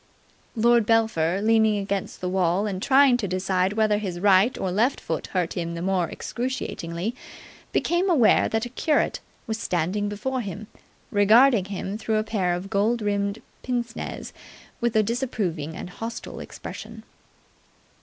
Lord 0.55 0.87
Belpher, 0.87 1.41
leaning 1.43 1.77
against 1.77 2.21
the 2.21 2.27
wall 2.29 2.65
and 2.65 2.81
trying 2.81 3.17
to 3.17 3.27
decide 3.27 3.73
whether 3.73 3.99
his 3.99 4.19
right 4.19 4.57
or 4.57 4.71
left 4.71 4.99
foot 4.99 5.27
hurt 5.27 5.53
him 5.53 5.75
the 5.75 5.81
more 5.83 6.09
excruciatingly, 6.09 7.13
became 7.71 8.09
aware 8.09 8.49
that 8.49 8.65
a 8.65 8.69
curate 8.69 9.19
was 9.45 9.59
standing 9.59 10.09
before 10.09 10.41
him, 10.41 10.65
regarding 11.11 11.65
him 11.65 11.99
through 11.99 12.17
a 12.17 12.23
pair 12.23 12.55
of 12.55 12.71
gold 12.71 13.03
rimmed 13.03 13.43
pince 13.61 13.95
nez 13.95 14.33
with 14.79 14.95
a 14.95 15.03
disapproving 15.03 15.75
and 15.75 15.91
hostile 15.91 16.39
expression. 16.39 17.03